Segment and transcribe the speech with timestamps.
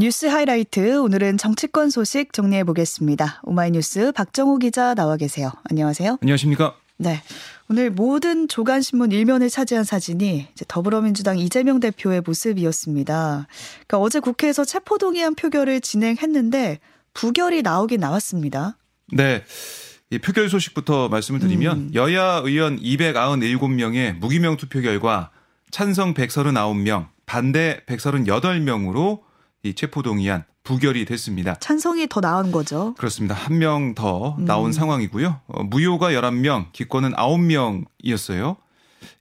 [0.00, 3.42] 뉴스 하이라이트 오늘은 정치권 소식 정리해 보겠습니다.
[3.42, 5.52] 오마이뉴스 박정호 기자 나와 계세요.
[5.68, 6.16] 안녕하세요.
[6.22, 6.74] 안녕하십니까?
[6.96, 7.20] 네.
[7.68, 13.46] 오늘 모든 조간 신문 일면을 차지한 사진이 더불어민주당 이재명 대표의 모습이었습니다.
[13.86, 16.78] 그러니까 어제 국회에서 체포동의안 표결을 진행했는데
[17.12, 18.78] 부결이 나오긴 나왔습니다.
[19.12, 19.44] 네.
[20.08, 21.90] 이 표결 소식부터 말씀을 드리면 음.
[21.92, 25.30] 여야 의원 297명의 무기명 투표 결과
[25.70, 29.28] 찬성 139명, 반대 138명으로
[29.62, 31.54] 이 체포동의안 부결이 됐습니다.
[31.58, 32.94] 찬성이 더 나은 거죠.
[32.98, 33.34] 그렇습니다.
[33.34, 34.72] 한 명 더 나온 음.
[34.72, 35.40] 상황이고요.
[35.48, 38.56] 어, 무효가 11명, 기권은 9명이었어요.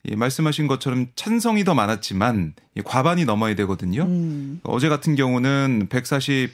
[0.09, 4.03] 예, 말씀하신 것처럼 찬성이 더 많았지만 예, 과반이 넘어야 되거든요.
[4.03, 4.59] 음.
[4.63, 6.51] 어제 같은 경우는 140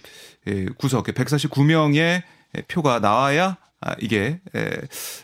[0.47, 2.23] 예, 구석, 149명의
[2.67, 4.70] 표가 나와야 아, 이게 에,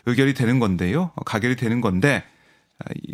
[0.06, 1.12] 의결이 되는 건데요.
[1.24, 2.22] 가결이 되는 건데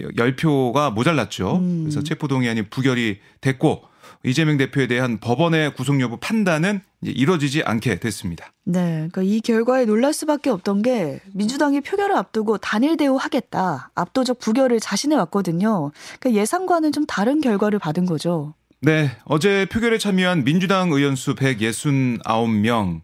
[0.06, 1.56] 10표가 아, 모자랐죠.
[1.56, 1.80] 음.
[1.84, 3.82] 그래서 체포동의안이 부결이 됐고
[4.24, 8.52] 이재명 대표에 대한 법원의 구속 여부 판단은 이제 이뤄지지 않게 됐습니다.
[8.64, 9.08] 네.
[9.10, 13.92] 그러니까 이 결과에 놀랄 수밖에 없던 게 민주당이 표결을 앞두고 단일 대우하겠다.
[13.94, 15.92] 압도적 부결을 자신해 왔거든요.
[16.18, 18.54] 그러니까 예상과는 좀 다른 결과를 받은 거죠.
[18.80, 19.10] 네.
[19.24, 23.02] 어제 표결에 참여한 민주당 의원 수 169명.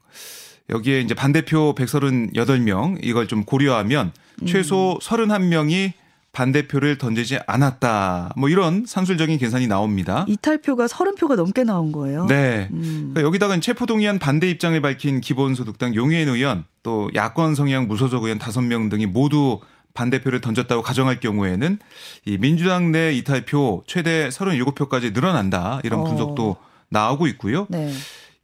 [0.71, 4.13] 여기에 이제 반대표 138명 이걸 좀 고려하면
[4.47, 4.99] 최소 음.
[4.99, 5.93] 31명이
[6.35, 8.35] 반대표를 던지지 않았다.
[8.37, 10.27] 뭐 이런 산술적인 계산이 나옵니다.
[10.29, 12.27] 이탈표가 30표가 넘게 나온 거예요.
[12.27, 12.69] 네.
[12.73, 13.13] 음.
[13.15, 18.91] 그러니까 여기다가 체포동의안 반대 입장을 밝힌 기본소득당 용해인 의원 또 야권 성향 무소속 의원 5명
[18.91, 19.61] 등이 모두
[19.95, 21.79] 반대표를 던졌다고 가정할 경우에는
[22.27, 25.81] 이 민주당 내 이탈표 최대 37표까지 늘어난다.
[25.85, 26.05] 이런 어.
[26.05, 26.57] 분석도 어.
[26.91, 27.67] 나오고 있고요.
[27.71, 27.93] 네.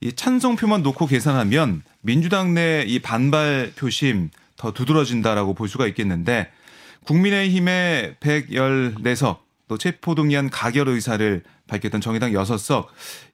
[0.01, 6.51] 이 찬성표만 놓고 계산하면 민주당 내 이 반발 표심 더 두드러진다라고 볼 수가 있겠는데
[7.07, 12.87] 국민의힘의 114석 또 체포동의안 가결 의사를 밝혔던 정의당 6석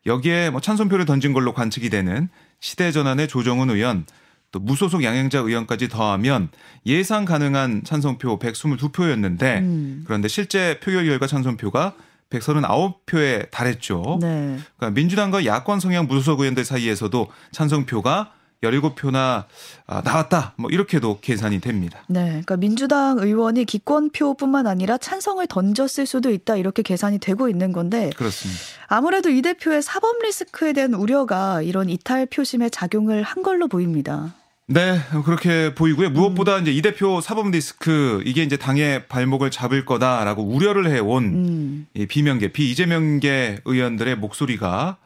[0.04, 2.28] 여기에 뭐 찬성표를 던진 걸로 관측이 되는
[2.60, 4.04] 시대전환의 조정훈 의원
[4.52, 6.48] 또 무소속 양행자 의원까지 더하면
[6.84, 10.04] 예상 가능한 찬성표 122표였는데 음.
[10.06, 11.94] 그런데 실제 표결 결과 찬성표가
[12.30, 14.18] 139표에 달했죠.
[14.20, 14.58] 네.
[14.76, 19.44] 그러니까 민주당과 야권 성향 무소속 의원들 사이에서도 찬성표가 17표나
[19.86, 20.54] 아, 나왔다.
[20.56, 22.00] 뭐 이렇게도 계산이 됩니다.
[22.08, 22.28] 네.
[22.28, 26.56] 그러니까 민주당 의원이 기권표뿐만 아니라 찬성을 던졌을 수도 있다.
[26.56, 28.60] 이렇게 계산이 되고 있는 건데 그렇습니다.
[28.88, 34.34] 아무래도 이 대표의 사법 리스크에 대한 우려가 이런 이탈 표심에 작용을 한 걸로 보입니다.
[34.68, 36.10] 네, 그렇게 보이고요.
[36.10, 36.62] 무엇보다 음.
[36.62, 41.86] 이제 이 대표 사법 리스크 이게 이제 당의 발목을 잡을 거다라고 우려를 해온 음.
[41.94, 44.96] 이 비명계, 비이재명계 의원들의 목소리가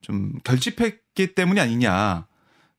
[0.00, 2.26] 좀 결집했기 때문이 아니냐.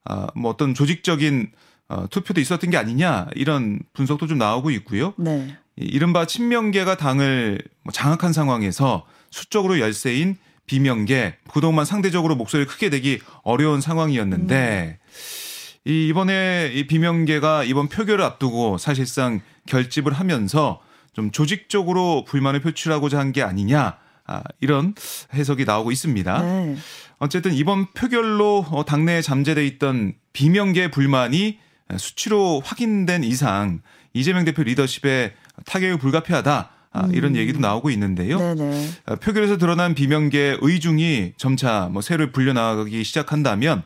[0.05, 1.51] 아, 뭐 어떤 조직적인
[1.87, 5.13] 어, 투표도 있었던 게 아니냐 이런 분석도 좀 나오고 있고요.
[5.17, 5.55] 네.
[5.75, 13.81] 이른바 친명계가 당을 뭐 장악한 상황에서 수적으로 열세인 비명계 그동안 상대적으로 목소리를 크게 내기 어려운
[13.81, 15.91] 상황이었는데 음.
[15.91, 20.81] 이 이번에 이 비명계가 이번 표결을 앞두고 사실상 결집을 하면서
[21.13, 23.97] 좀 조직적으로 불만을 표출하고자 한 게 아니냐
[24.27, 24.95] 아, 이런
[25.33, 26.41] 해석이 나오고 있습니다.
[26.41, 26.75] 네.
[27.19, 31.59] 어쨌든 이번 표결로 어, 당내에 잠재돼 있던 비명계 불만이
[31.97, 33.81] 수치로 확인된 이상
[34.13, 35.33] 이재명 대표 리더십에
[35.65, 36.69] 타격이 불가피하다.
[36.91, 37.35] 아, 이런 음.
[37.35, 38.39] 얘기도 나오고 있는데요.
[38.39, 38.89] 네네.
[39.07, 43.83] 어, 표결에서 드러난 비명계 의중이 점차 뭐 새를 불려나가기 시작한다면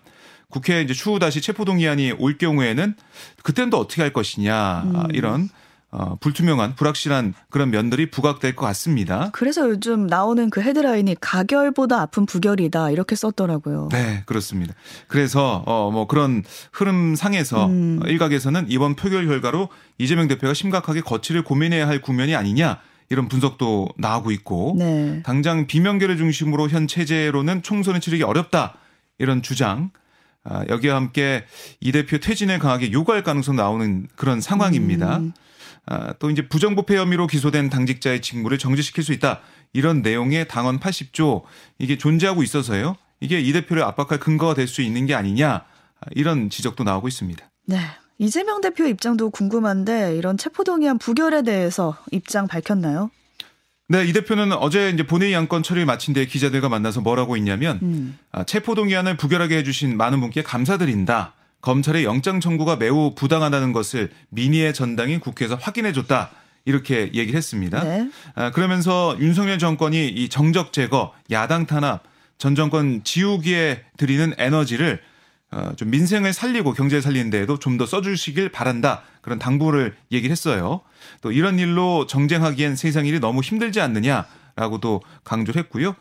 [0.49, 2.95] 국회에 이제 추후 다시 체포동의안이 올 경우에는
[3.43, 5.15] 그때는 또 어떻게 할 것이냐 아, 음.
[5.15, 5.49] 이런
[5.91, 9.29] 어, 불투명한 불확실한 그런 면들이 부각될 것 같습니다.
[9.33, 13.89] 그래서 요즘 나오는 그 헤드라인이 가결보다 아픈 부결이다 이렇게 썼더라고요.
[13.91, 14.75] 네, 그렇습니다.
[15.07, 18.01] 그래서 어, 뭐 그런 흐름 상에서 음.
[18.05, 22.79] 일각에서는 이번 표결 결과로 이재명 대표가 심각하게 거취를 고민해야 할 국면이 아니냐
[23.09, 25.23] 이런 분석도 나오고 있고 네.
[25.25, 28.75] 당장 비명계를 중심으로 현 체제로는 총선을 치르기 어렵다
[29.17, 29.89] 이런 주장
[30.43, 31.45] 아, 여기와 함께
[31.79, 35.17] 이 대표 퇴진을 강하게 요구할 가능성 나오는 그런 상황입니다.
[35.17, 35.33] 음.
[35.85, 39.41] 아, 또 이제 부정부패 혐의로 기소된 당직자의 직무를 정지시킬 수 있다.
[39.73, 41.43] 이런 내용의 당원 80조
[41.77, 42.95] 이게 존재하고 있어서요.
[43.19, 47.43] 이게 이 대표를 압박할 근거가 될 수 있는 게 아니냐 아, 이런 지적도 나오고 있습니다.
[47.67, 47.77] 네.
[48.21, 53.11] 이재명 대표 입장도 궁금한데 이런 체포동의안 부결에 대해서 입장 밝혔나요?
[53.87, 58.19] 네, 이 대표는 어제 이제 본회의 안건 처리를 마친 뒤에 기자들과 만나서 뭐라고 했냐면 음.
[58.31, 61.33] 아, 체포동의안을 부결하게 해주신 많은 분께 감사드린다.
[61.61, 66.31] 검찰의 영장 청구가 매우 부당하다는 것을 민의의 전당인 국회에서 확인해 줬다.
[66.65, 67.83] 이렇게 얘기를 했습니다.
[67.83, 68.09] 네.
[68.35, 72.03] 아, 그러면서 윤석열 정권이 이 정적 제거, 야당 탄압,
[72.37, 75.01] 전 정권 지우기에 드리는 에너지를
[75.51, 79.01] 어, 좀 민생을 살리고 경제를 살리는 데에도 좀 더 써주시길 바란다.
[79.21, 80.81] 그런 당부를 얘기를 했어요.
[81.21, 84.25] 또 이런 일로 정쟁하기엔 세상 일이 너무 힘들지 않느냐
[84.59, 85.95] 라고도 강조를 했고요.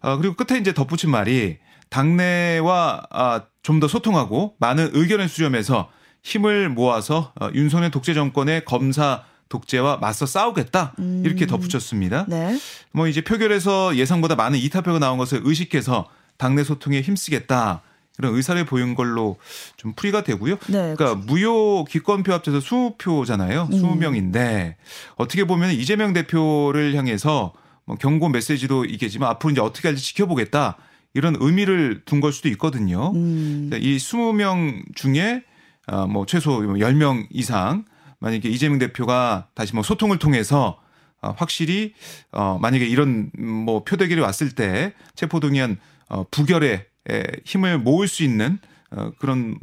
[0.00, 1.58] 어, 그리고 끝에 이제 덧붙인 말이
[1.90, 5.90] 당내와 아, 좀 더 소통하고 많은 의견을 수렴해서
[6.22, 11.22] 힘을 모아서 어, 윤석열 독재 정권의 검사 독재와 맞서 싸우겠다 음.
[11.24, 12.26] 이렇게 덧붙였습니다.
[12.28, 12.58] 네.
[12.92, 16.08] 뭐 이제 표결에서 예상보다 많은 이탈표가 나온 것을 의식해서
[16.38, 17.82] 당내 소통에 힘쓰겠다
[18.18, 19.36] 이런 의사를 보인 걸로
[19.76, 20.56] 좀 풀이가 되고요.
[20.66, 20.94] 네.
[20.96, 23.72] 그러니까 무효 기권표 합쳐서 20표잖아요.
[23.72, 23.82] 음.
[23.82, 24.74] 20명인데
[25.16, 27.52] 어떻게 보면 이재명 대표를 향해서
[27.88, 30.76] 뭐 경고 메시지도 있겠지만 앞으로 이제 어떻게 할지 지켜보겠다
[31.14, 33.12] 이런 의미를 둔 걸 수도 있거든요.
[33.14, 33.70] 음.
[33.72, 35.42] 이 20명 중에
[35.86, 37.86] 어, 뭐 최소 10명 이상
[38.20, 40.78] 만약에 이재명 대표가 다시 뭐 소통을 통해서
[41.22, 41.94] 어, 확실히
[42.30, 45.78] 어, 만약에 이런 뭐 표대결이 왔을 때 체포동의안
[46.10, 48.58] 어, 부결에 에, 힘을 모을 수 있는
[48.90, 49.58] 어, 그런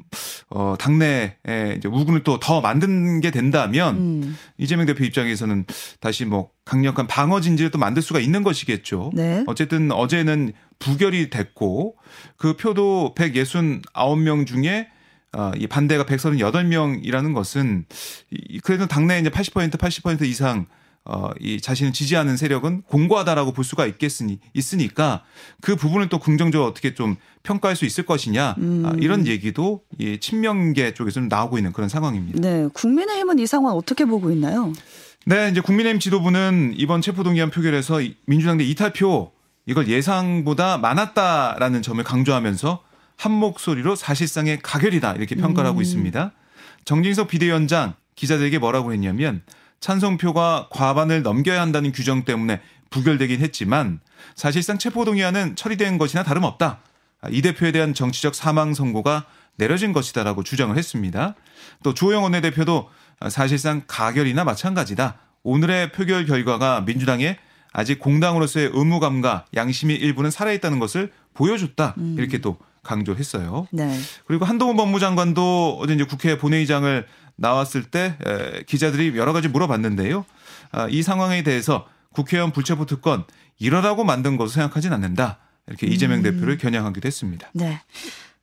[0.49, 1.33] 어, 당내에
[1.77, 4.37] 이제 우군을 또 더 만든 게 된다면 음.
[4.57, 5.65] 이재명 대표 입장에서는
[5.99, 9.11] 다시 뭐 강력한 방어 진지를 또 만들 수가 있는 것이겠죠.
[9.15, 9.43] 네.
[9.47, 11.95] 어쨌든 어제는 부결이 됐고
[12.37, 14.89] 그 표도 169명 중에
[15.35, 17.85] 어, 이 반대가 138명이라는 것은
[18.31, 20.65] 이- 그래도 당내 이제 80% 80% 이상
[21.07, 25.23] 어, 이 자신을 지지하는 세력은 공고하다라고 볼 수가 있겠으니 있으니까
[25.61, 30.95] 그 부분을 또 긍정적으로 어떻게 좀 평가할 수 있을 것이냐 아, 이런 얘기도 이 친명계
[30.95, 32.39] 쪽에서 좀 나오고 있는 그런 상황입니다.
[32.41, 32.67] 네.
[32.73, 34.73] 국민의힘은 이 상황 어떻게 보고 있나요?
[35.27, 39.31] 네, 이제 국민의힘 지도부는 이번 체포동의안 표결에서 이- 민주당 내 이탈표
[39.67, 42.83] 이걸 예상보다 많았다라는 점을 강조하면서
[43.17, 46.31] 한 목소리로 사실상의 가결이다 이렇게 평가를 하고 있습니다.
[46.83, 49.41] 정진석 비대위원장 기자들에게 뭐라고 했냐면
[49.85, 52.59] 찬성표가 과반을 넘겨야 한다는 규정 때문에
[52.89, 53.99] 부결되긴 했지만
[54.33, 56.79] 사실상 체포동의안은 처리된 것이나 다름없다.
[57.21, 59.25] 아, 이 대표에 대한 정치적 사망 선고가
[59.57, 61.35] 내려진 것이다라고 주장을 했습니다.
[61.83, 62.89] 또 주호영 원내대표도
[63.19, 65.19] 아, 사실상 가결이나 마찬가지다.
[65.43, 67.37] 오늘의 표결 결과가 민주당의
[67.71, 71.93] 아직 공당으로서의 의무감과 양심의 일부는 살아있다는 것을 보여줬다.
[72.17, 73.67] 이렇게 또 강조했어요.
[73.71, 73.99] 네.
[74.25, 77.05] 그리고 한동훈 법무장관도 어제 이제 국회 본회의장을
[77.35, 80.25] 나왔을 때 에, 기자들이 여러 가지 물어봤는데요.
[80.71, 83.23] 아, 이 상황에 대해서 국회의원 불체포 특권
[83.59, 85.39] 이러라고 만든 것으로 생각하진 않는다.
[85.67, 87.49] 이렇게 이재명 대표를 겨냥하기도 했습니다.
[87.53, 87.81] 네.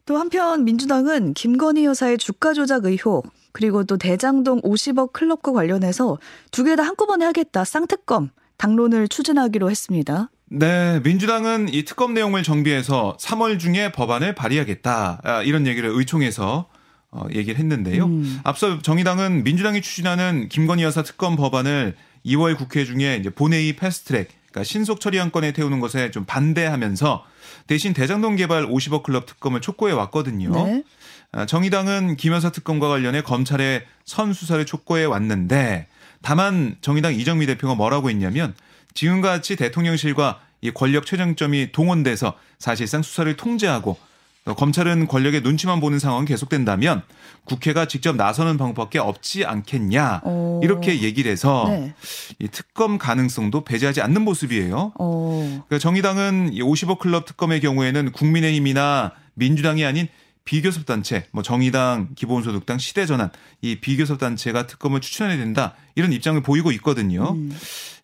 [0.05, 6.19] 또 한편 민주당은 김건희 여사의 주가 조작 의혹 그리고 또 대장동 50억 클럽과 관련해서
[6.51, 10.31] 두 개 다 한꺼번에 하겠다 쌍특검 당론을 추진하기로 했습니다.
[10.47, 15.21] 네, 민주당은 이 특검 내용을 정비해서 3월 중에 법안을 발의하겠다.
[15.23, 16.69] 아, 이런 얘기를 의총에서
[17.13, 18.07] 어, 얘기를 했는데요.
[18.07, 18.41] 음.
[18.43, 21.95] 앞서 정의당은 민주당이 추진하는 김건희 여사 특검 법안을
[22.25, 27.25] 2월 국회 중에 이제 본회의 패스트트랙, 그러니까 신속 처리안건에 태우는 것에 좀 반대하면서
[27.67, 30.53] 대신 대장동 개발 50억 클럽 특검을 촉구해 왔거든요.
[30.53, 30.85] 네.
[31.33, 35.89] 아, 정의당은 김 여사 특검과 관련해 검찰의 선수사를 촉구해 왔는데
[36.23, 38.55] 다만 정의당 이정미 대표가 뭐라고 했냐면
[38.95, 44.12] 지금과 같이 대통령실과 이 권력 최정점이 동원돼서 사실상 수사를 통제하고 어,
[44.45, 47.03] 검찰은 권력의 눈치만 보는 상황이 계속된다면
[47.45, 50.61] 국회가 직접 나서는 방법밖에 없지 않겠냐 어.
[50.65, 51.95] 이렇게 얘기를 해서 네.
[52.41, 54.93] 이 특검 가능성도 배제하지 않는 모습이에요.
[54.99, 55.63] 어.
[55.67, 60.09] 그러니까 정의당은 이 50억 클럽 특검의 경우에는 국민의힘이나 민주당이 아닌
[60.45, 63.31] 비교섭 단체, 뭐 정의당, 기본소득당, 시대전환
[63.61, 67.33] 이 비교섭 단체가 특검을 추천해야 된다 이런 입장을 보이고 있거든요.
[67.33, 67.57] 음.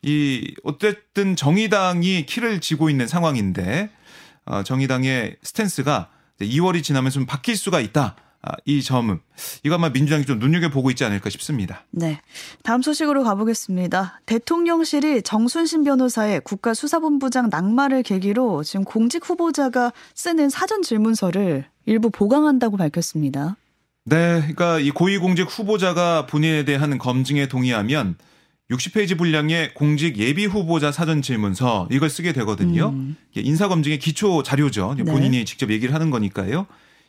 [0.02, 3.90] 이 어쨌든 정의당이 키를 쥐고 있는 상황인데
[4.44, 6.10] 어, 정의당의 스탠스가
[6.46, 8.16] 2월이 지나면 좀 바뀔 수가 있다.
[8.40, 9.18] 아, 이 점은
[9.64, 11.84] 이거 아마 민주당이 좀 눈여겨 보고 있지 않을까 싶습니다.
[11.90, 12.20] 네.
[12.62, 14.20] 다음 소식으로 가보겠습니다.
[14.26, 23.56] 대통령실이 정순신 변호사의 국가수사본부장 낙마를 계기로 지금 공직 후보자가 쓰는 사전 질문서를 일부 보강한다고 밝혔습니다.
[24.04, 28.16] 네, 그러니까 이 고위공직 후보자가 본인에 대한 검증에 동의하면
[28.70, 32.90] 60페이지 분량의 공직 예비 후보자 사전 질문서 이걸 쓰게 되거든요.
[32.90, 33.16] 음.
[33.34, 34.94] 인사 검증의 기초 자료죠.
[34.98, 35.04] 네.
[35.04, 36.66] 본인이 직접 얘기를 하는 거니까요.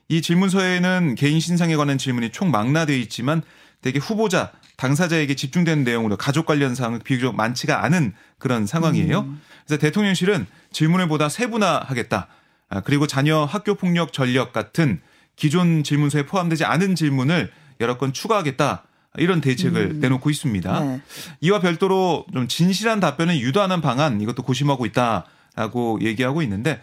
[0.08, 3.42] 이 질문서에는 개인 신상에 관한 질문이 총 망라되어 있지만
[3.82, 9.20] 되게 후보자 당사자에게 집중되는 내용으로 가족 관련 사항은 비교적 많지가 않은 그런 상황이에요.
[9.22, 9.42] 음.
[9.66, 12.28] 그래서 대통령실은 질문을 보다 세분화하겠다.
[12.70, 15.02] 아, 그리고 자녀 학교 폭력 전력 같은
[15.36, 17.52] 기존 질문서에 포함되지 않은 질문을
[17.82, 18.84] 여러 건 추가하겠다.
[19.18, 20.80] 이런 대책을 내놓고 있습니다.
[20.82, 21.02] 네.
[21.42, 26.82] 이와 별도로 좀 진실한 답변을 유도하는 방안 이것도 고심하고 있다라고 얘기하고 있는데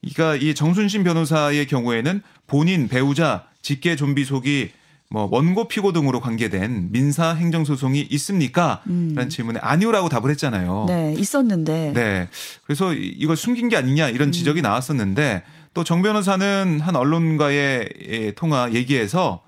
[0.00, 4.70] 그러니까 이 정순신 변호사의 경우에는 본인 배우자 직계 좀비 속이
[5.08, 8.82] 뭐 원고 피고 등으로 관계된 민사 행정 소송이 있습니까?
[8.86, 10.82] 라는 질문에 아니오라고 답을 했잖아요.
[10.82, 10.86] 음.
[10.86, 11.92] 네, 있었는데.
[11.94, 12.28] 네.
[12.64, 15.42] 그래서 이- 이걸 숨긴 게 아니냐 이런 지적이 나왔었는데
[15.74, 19.42] 또 정 변호사는 한 언론과의 예, 통화 얘기에서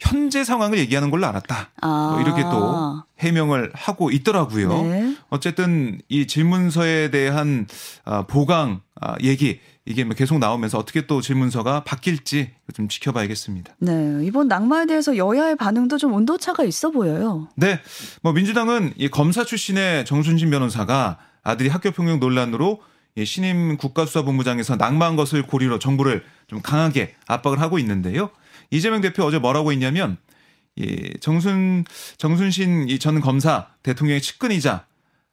[0.00, 1.70] 현재 상황을 얘기하는 걸로 알았다.
[1.80, 2.10] 아.
[2.12, 4.82] 뭐 이렇게 또 해명을 하고 있더라고요.
[4.82, 5.16] 네.
[5.28, 7.66] 어쨌든 이 질문서에 대한
[8.04, 13.74] 아, 보강 아, 얘기 이게 뭐 계속 나오면서 어떻게 또 질문서가 바뀔지 좀 지켜봐야겠습니다.
[13.78, 14.20] 네.
[14.22, 17.48] 이번 낙마에 대해서 여야의 반응도 좀 온도차가 있어 보여요.
[17.56, 17.80] 네.
[18.22, 22.80] 뭐 민주당은 이 검사 출신의 정순신 변호사가 아들이 학교 폭력 논란으로
[23.24, 28.30] 신임 국가수사본부장에서 낙마한 것을 고리로 정부를 좀 강하게 압박을 하고 있는데요.
[28.70, 30.18] 이재명 대표 어제 뭐라고 했냐면
[30.76, 31.84] 이 정순
[32.18, 34.86] 정순신 이전 검사 대통령의 측근이자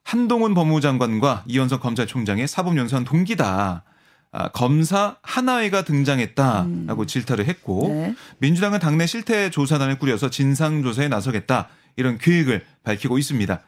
[0.04, 3.84] 한동훈 법무장관과 이현석 검찰총장의 사법연수원 동기다.
[4.30, 7.06] 아, 검사 하나회가 등장했다라고 음.
[7.06, 8.14] 질타를 했고 네.
[8.38, 13.60] 민주당은 당내 실태 조사단을 꾸려서 진상 조사에 나서겠다 이런 계획을 밝히고 있습니다.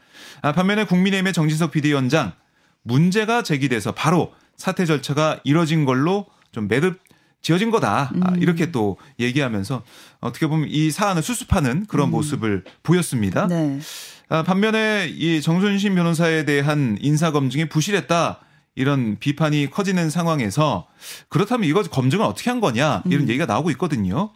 [0.42, 2.32] 아, 반면에 국민의힘의 정진석 비대위원장
[2.82, 7.00] 문제가 제기돼서 바로 사퇴 절차가 이뤄진 걸로 좀 매듭
[7.42, 8.12] 지어진 거다.
[8.20, 8.42] 아, 음.
[8.42, 9.82] 이렇게 또 얘기하면서
[10.20, 12.10] 어떻게 보면 이 사안을 수습하는 그런 음.
[12.12, 13.46] 모습을 보였습니다.
[13.46, 13.80] 네.
[14.28, 18.40] 아, 반면에 이 정순신 변호사에 대한 인사 검증이 부실했다.
[18.76, 20.86] 이런 비판이 커지는 상황에서
[21.28, 23.28] 그렇다면 이거 검증을 어떻게 한 거냐 이런 음.
[23.28, 24.30] 얘기가 나오고 있거든요.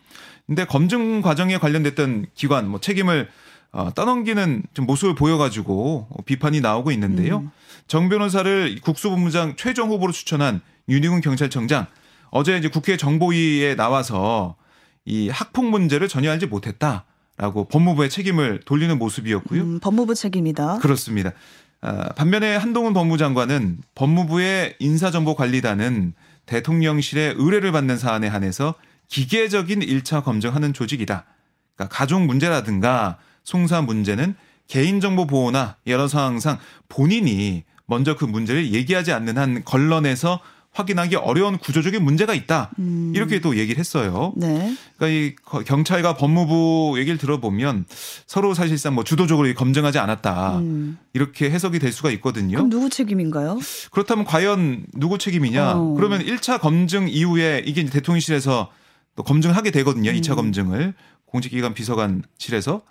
[0.46, 3.28] 근데 검증 과정에 관련됐던 기관 뭐 책임을
[3.72, 7.38] 어, 떠넘기는 좀 모습을 보여가지고 비판이 나오고 있는데요.
[7.38, 7.50] 음.
[7.86, 11.86] 정 변호사를 국수본부장 최종 후보로 추천한 윤희군 경찰청장
[12.34, 14.56] 어제 이제 국회 정보위에 나와서
[15.04, 17.04] 이 학폭 문제를 전혀 알지 못했다
[17.36, 19.62] 라고 법무부의 책임을 돌리는 모습이었고요.
[19.62, 20.78] 음, 법무부 책임이다.
[20.78, 21.30] 그렇습니다.
[21.80, 26.14] 아, 반면에 한동훈 법무장관은 법무부의 인사정보관리단은
[26.46, 28.74] 대통령실의 의뢰를 받는 사안에 한해서
[29.06, 31.26] 기계적인 1차 검증하는 조직이다.
[31.76, 34.34] 그러니까 가족 문제라든가 송사 문제는
[34.66, 40.40] 개인정보 보호나 여러 상황상 본인이 먼저 그 문제를 얘기하지 않는 한 걸러내서
[40.74, 42.72] 확인하기 어려운 구조적인 문제가 있다.
[42.80, 43.12] 음.
[43.14, 44.32] 이렇게 또 얘기를 했어요.
[44.36, 44.76] 네.
[44.96, 47.86] 그러니까 이 경찰과 법무부 얘기를 들어보면
[48.26, 50.58] 서로 사실상 뭐 주도적으로 검증하지 않았다.
[50.58, 50.98] 음.
[51.12, 52.56] 이렇게 해석이 될 수가 있거든요.
[52.56, 53.58] 그럼 누구 책임인가요?
[53.92, 55.72] 그렇다면 과연 누구 책임이냐?
[55.76, 55.94] 어.
[55.94, 58.70] 그러면 1차 검증 이후에 이게 대통령실에서
[59.14, 60.10] 또 검증을 하게 되거든요.
[60.10, 60.16] 음.
[60.16, 60.94] 2차 검증을
[61.26, 62.82] 공직기관 비서관실에서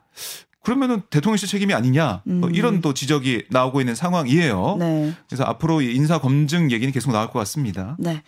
[0.64, 2.56] 그러면은 대통령실 책임이 아니냐 뭐 음.
[2.56, 4.78] 이런 또 지적이 나오고 있는 상황이에요.
[4.80, 5.14] 네.
[5.28, 7.98] 그래서 앞으로 인사 검증 얘기는 계속 나올 것 같습니다.
[8.00, 8.24] 네.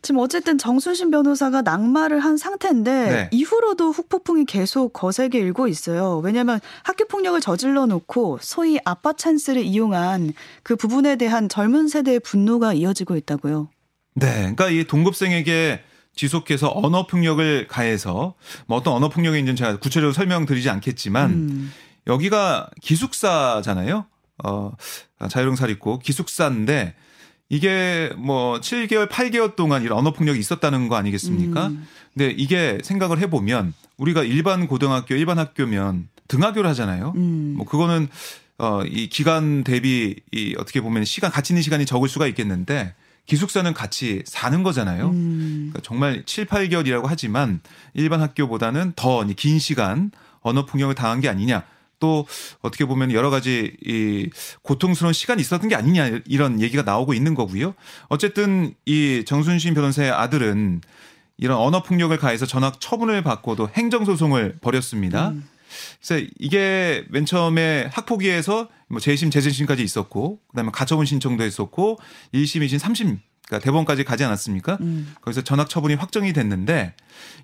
[0.00, 3.28] 지금 어쨌든 정순신 변호사가 낙마를 한 상태인데 네.
[3.32, 6.18] 이후로도 후폭풍이 계속 거세게 일고 있어요.
[6.18, 10.32] 왜냐하면 학교 폭력을 저질러 놓고 소위 아빠 찬스를 이용한
[10.62, 13.68] 그 부분에 대한 젊은 세대의 분노가 이어지고 있다고요.
[14.14, 14.32] 네.
[14.32, 15.80] 그러니까 이 동급생에게
[16.14, 18.34] 지속해서 언어 폭력을 가해서
[18.66, 21.72] 뭐 어떤 언어 폭력인지는 제가 구체적으로 설명드리지 않겠지만 음.
[22.06, 24.06] 여기가 기숙사잖아요.
[24.44, 24.72] 어,
[25.28, 26.94] 자유롱사립고 기숙사인데
[27.48, 31.68] 이게 뭐 7개월, 8개월 동안 이런 언어 폭력이 있었다는 거 아니겠습니까?
[31.68, 31.86] 음.
[32.14, 37.12] 근데 이게 생각을 해 보면 우리가 일반 고등학교, 일반 학교면 등하교를 하잖아요.
[37.16, 37.54] 음.
[37.56, 38.08] 뭐 그거는
[38.58, 42.94] 어, 이 기간 대비 이 어떻게 보면 시간, 같이 있는 시간이 적을 수가 있겠는데
[43.26, 45.10] 기숙사는 같이 사는 거잖아요.
[45.10, 45.39] 음.
[45.70, 47.60] 그러니까 정말 7, 8개월이라고 하지만
[47.94, 50.10] 일반 학교보다는 더 긴 시간
[50.40, 51.64] 언어 폭력을 당한 게 아니냐.
[51.98, 52.26] 또
[52.62, 54.30] 어떻게 보면 여러 가지 이
[54.62, 57.74] 고통스러운 시간이 있었던 게 아니냐 이런 얘기가 나오고 있는 거고요.
[58.08, 60.80] 어쨌든 이 정순신 변호사의 아들은
[61.36, 65.30] 이런 언어 폭력을 가해서 전학 처분을 받고도 행정 소송을 벌였습니다.
[65.30, 65.48] 음.
[66.02, 71.98] 그래서 이게 맨 처음에 학폭위에서 뭐 재심, 재심심까지 있었고, 그다음에 가처분 신청도 했었고,
[72.34, 73.18] 1심, 2심, 3심
[73.50, 74.78] 그러니까 대법원까지 가지 않았습니까?
[74.80, 75.12] 음.
[75.22, 76.94] 거기서 전학 처분이 확정이 됐는데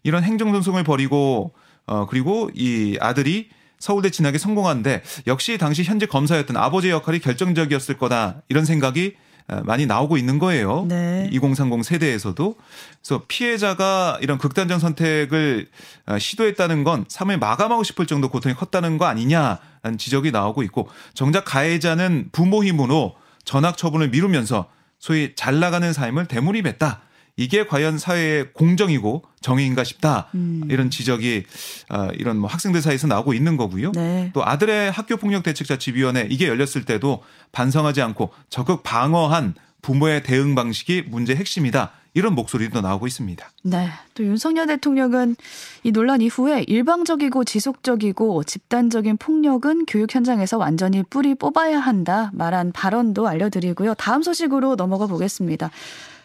[0.05, 1.53] 이런 행정 소송을 벌이고
[1.87, 3.49] 어 그리고 이 아들이
[3.81, 9.17] 서울대 진학에 성공한데 역시 당시 현재 검사였던 아버지의 역할이 결정적이었을 거다 이런 생각이
[9.49, 10.87] 어, 많이 나오고 있는 거예요.
[10.89, 11.29] 네.
[11.33, 12.57] 2030 세대에서도.
[13.01, 15.69] 그래서 피해자가 이런 극단적 선택을
[16.07, 21.45] 어, 시도했다는 건 삶을 마감하고 싶을 정도 고통이 컸다는 거 아니냐라는 지적이 나오고 있고 정작
[21.45, 24.67] 가해자는 부모 힘으로 전학 처분을 미루면서
[24.99, 27.03] 소위 잘 나가는 삶을 대물림했다.
[27.39, 30.63] 이게 과연 사회의 공정이고 정의인가 싶다 음.
[30.71, 31.45] 이런 지적이
[31.91, 33.93] 어, 이런 뭐 학생들 사이에서 나오고 있는 거고요.
[33.93, 34.31] 네.
[34.33, 37.23] 또 아들의 학교 폭력 대책 자치위원회 이게 열렸을 때도
[37.53, 41.93] 반성하지 않고 적극 방어한 부모의 대응 방식이 문제 핵심이다.
[42.17, 43.47] 이런 목소리도 나오고 있습니다.
[43.65, 43.91] 네.
[44.15, 45.37] 또 윤석열 대통령은
[45.83, 53.29] 이 논란 이후에 일방적이고 지속적이고 집단적인 폭력은 교육 현장에서 완전히 뿌리 뽑아야 한다 말한 발언도
[53.29, 53.93] 알려드리고요.
[53.95, 55.71] 다음 소식으로 넘어가 보겠습니다.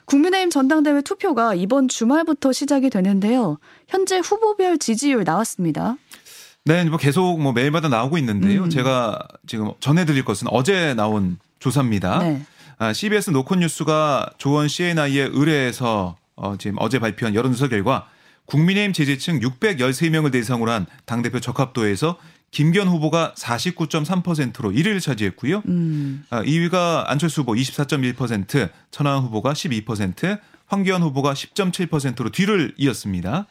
[0.05, 3.57] 국민의힘 전당대회 투표가 이번 주말부터 시작이 되는데요.
[3.89, 5.97] 현재 후보별 지지율 나왔습니다.
[6.63, 8.63] 네, 뭐 계속 뭐 매일마다 나오고 있는데요.
[8.63, 8.69] 음.
[8.69, 12.19] 제가 지금 전해드릴 것은 어제 나온 조사입니다.
[12.19, 12.45] 네.
[12.81, 18.07] 아, CBS 노컷뉴스가 조원 CNI에 의뢰해서 어, 지금 어제 발표한 여론조사 결과
[18.47, 22.17] 국민의힘 지지층 613명을 대상으로 한 당대표 적합도에서
[22.49, 25.61] 김기현 후보가 49.3%로 1위를 차지했고요.
[25.67, 26.25] 음.
[26.31, 33.45] 2위가 안철수 후보 24.1%, 천하람 후보가 12%, 황교안 후보가 10.7%로 뒤를 이었습니다.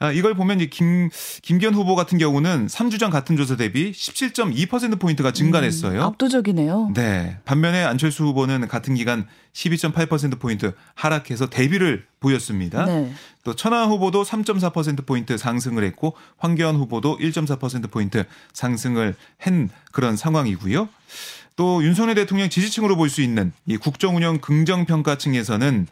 [0.00, 1.10] 아, 이걸 보면 김,
[1.42, 6.00] 김기현 후보 같은 경우는 3주 전 같은 조사 대비 17.2%포인트가 증가했어요.
[6.00, 6.92] 음, 압도적이네요.
[6.94, 7.38] 네.
[7.44, 12.84] 반면에 안철수 후보는 같은 기간 12.8%포인트 하락해서 대비를 보였습니다.
[12.84, 13.12] 네.
[13.42, 20.88] 또 천하 후보도 3.4%포인트 상승을 했고 황교안 후보도 1.4%포인트 상승을 한 그런 상황이고요.
[21.56, 25.88] 또 윤석열 대통령 지지층으로 볼 수 있는 이 국정운영 긍정평가층에서는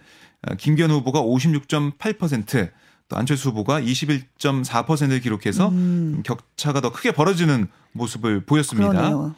[0.58, 2.70] 김기현 후보가 56.8%,
[3.08, 6.22] 또 안철수 후보가 21.4%를 기록해서 음.
[6.25, 8.90] 격차가 더 크게 벌어지는 모습을 보였습니다.
[8.90, 9.34] 그러네요.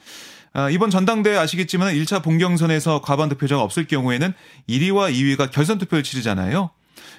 [0.55, 4.33] 아, 이번 전당대회 아시겠지만 1차 본경선에서 과반 득표자가 없을 경우에는
[4.69, 6.71] 1위와 2위가 결선 투표를 치르잖아요.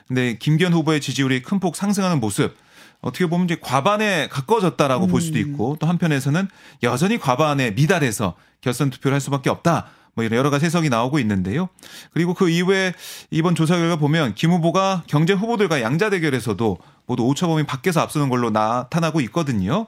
[0.08, 2.58] 근데 김기현 후보의 지지율이 큰 폭 상승하는 모습
[3.02, 5.12] 어떻게 보면 이제 과반에 가까워졌다라고 음.
[5.12, 5.42] 볼 수도 음.
[5.42, 6.48] 있고 또 한편에서는
[6.84, 9.88] 여전히 과반에 미달해서 결선 투표를 할 수밖에 없다.
[10.20, 11.70] 뭐 이런 여러 가지 해석이 나오고 있는데요.
[12.12, 12.94] 그리고 그 이후에
[13.32, 18.28] 이번 조사 결과 보면 김 후보가 경제 후보들과 양자 대결에서도 모두 오차 범위 밖에서 앞서는
[18.28, 19.88] 걸로 나타나고 있거든요.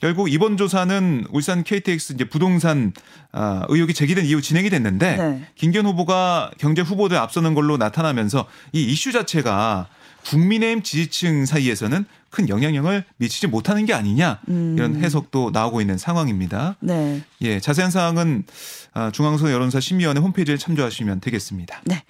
[0.00, 2.92] 결국 이번 조사는 울산 KTX 이제 부동산
[3.30, 5.46] 아, 의혹이 제기된 이후 진행이 됐는데 네.
[5.54, 9.86] 김기현 후보가 경제 후보들 앞서는 걸로 나타나면서 이 이슈 자체가
[10.28, 15.00] 국민의힘 지지층 사이에서는 큰 영향력을 미치지 못하는 게 아니냐 이런 음.
[15.02, 16.76] 해석도 나오고 있는 상황입니다.
[16.80, 17.22] 네.
[17.40, 18.44] 예, 자세한 사항은
[18.92, 21.80] 아, 중앙선거 여론조사 심의위원회 홈페이지에 참조하시면 되겠습니다.
[21.84, 22.02] 네.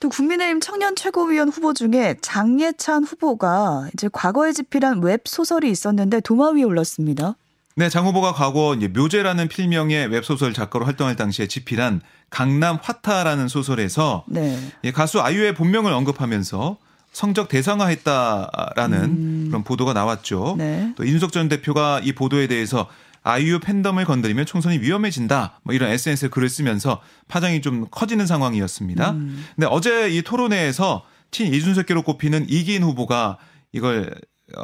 [0.00, 6.50] 또 국민의힘 청년 최고위원 후보 중에 장예찬 후보가 이제 과거에 집필한 웹 소설이 있었는데 도마
[6.50, 7.36] 위에 올랐습니다.
[7.74, 14.58] 네, 장 후보가 과거 묘재라는 필명의 웹소설 작가로 활동할 당시에 집필한 강남 화타라는 소설에서 네.
[14.92, 16.76] 가수 아이유의 본명을 언급하면서
[17.12, 19.44] 성적 대상화했다라는 음.
[19.48, 20.56] 그런 보도가 나왔죠.
[20.58, 20.92] 네.
[20.96, 22.88] 또 이준석 전 대표가 이 보도에 대해서
[23.22, 25.60] 아이유 팬덤을 건드리면 총선이 위험해진다.
[25.62, 29.10] 뭐 이런 SNS에 글을 쓰면서 파장이 좀 커지는 상황이었습니다.
[29.12, 29.44] 음.
[29.54, 33.38] 근데 어제 이 토론회에서 친 이준석계로 꼽히는 이기인 후보가
[33.72, 34.14] 이걸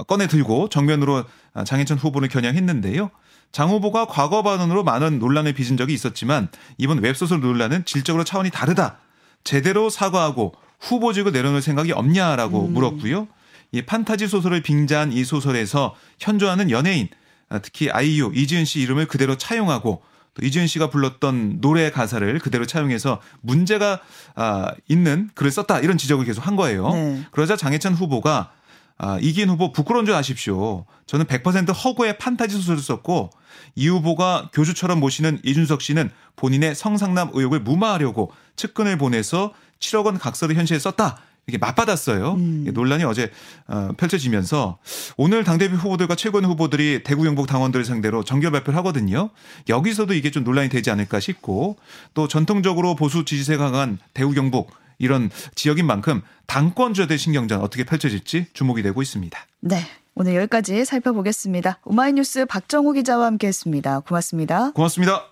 [0.06, 1.24] 꺼내 들고 정면으로
[1.64, 3.10] 장혜천 후보를 겨냥했는데요.
[3.52, 8.98] 장 후보가 과거 발언으로 많은 논란을 빚은 적이 있었지만 이번 웹소설 논란은 질적으로 차원이 다르다.
[9.44, 12.74] 제대로 사과하고 후보직을 내려놓을 생각이 없냐라고 음.
[12.74, 13.28] 물었고요.
[13.72, 17.08] 이 판타지 소설을 빙자한 이 소설에서 현존하는 연예인,
[17.48, 20.02] 아, 특히 아이유, 이지은 씨 이름을 그대로 차용하고
[20.34, 24.00] 또 이지은 씨가 불렀던 노래 가사를 그대로 차용해서 문제가
[24.34, 26.88] 아, 있는 글을 썼다 이런 지적을 계속 한 거예요.
[26.90, 27.22] 네.
[27.30, 28.52] 그러자 장예찬 후보가
[29.00, 30.84] 아, 이기인 후보 부끄러운 줄 아십시오.
[31.06, 33.30] 저는 100% 허구의 판타지 소설을 썼고
[33.76, 40.56] 이 후보가 교주처럼 모시는 이준석 씨는 본인의 성상남 의혹을 무마하려고 측근을 보내서 7억 원 각서를
[40.56, 41.18] 현실에 썼다.
[41.48, 42.34] 이게 맞받았어요.
[42.34, 42.66] 음.
[42.72, 43.30] 논란이 어제
[43.66, 44.78] 어, 펼쳐지면서
[45.16, 49.30] 오늘 당대표 후보들과 최고위 후보들이 대구 영북 당원들을 상대로 정결 발표를 하거든요.
[49.68, 51.76] 여기서도 이게 좀 논란이 되지 않을까 싶고
[52.12, 58.82] 또 전통적으로 보수 지지세가 강한 대구 경북 이런 지역인 만큼 당권주자들 신경전 어떻게 펼쳐질지 주목이
[58.82, 59.38] 되고 있습니다.
[59.60, 59.80] 네.
[60.14, 61.78] 오늘 여기까지 살펴보겠습니다.
[61.84, 64.00] 오마이뉴스 박정호 기자와 함께했습니다.
[64.00, 64.72] 고맙습니다.
[64.72, 65.28] 고맙습니다.